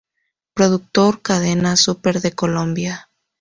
[0.55, 3.07] Productor Cadena Super De Colombia